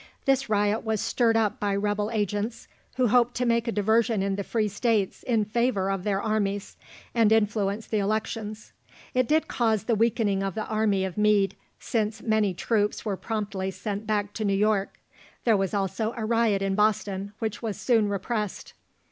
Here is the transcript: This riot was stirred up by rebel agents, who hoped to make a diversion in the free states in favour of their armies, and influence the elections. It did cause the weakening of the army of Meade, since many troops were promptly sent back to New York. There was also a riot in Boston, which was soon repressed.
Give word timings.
This 0.25 0.49
riot 0.49 0.83
was 0.83 0.99
stirred 0.99 1.37
up 1.37 1.59
by 1.59 1.75
rebel 1.75 2.09
agents, 2.09 2.67
who 2.95 3.09
hoped 3.09 3.35
to 3.35 3.45
make 3.45 3.67
a 3.67 3.71
diversion 3.71 4.23
in 4.23 4.35
the 4.35 4.43
free 4.43 4.67
states 4.67 5.21
in 5.21 5.45
favour 5.45 5.91
of 5.91 6.03
their 6.03 6.19
armies, 6.19 6.75
and 7.13 7.31
influence 7.31 7.85
the 7.85 7.99
elections. 7.99 8.73
It 9.13 9.27
did 9.27 9.47
cause 9.47 9.83
the 9.83 9.93
weakening 9.93 10.41
of 10.41 10.55
the 10.55 10.65
army 10.65 11.05
of 11.05 11.19
Meade, 11.19 11.55
since 11.79 12.23
many 12.23 12.55
troops 12.55 13.05
were 13.05 13.15
promptly 13.15 13.69
sent 13.69 14.07
back 14.07 14.33
to 14.33 14.43
New 14.43 14.57
York. 14.57 14.99
There 15.43 15.55
was 15.55 15.71
also 15.71 16.15
a 16.17 16.25
riot 16.25 16.63
in 16.63 16.73
Boston, 16.73 17.33
which 17.37 17.61
was 17.61 17.77
soon 17.79 18.09
repressed. 18.09 18.73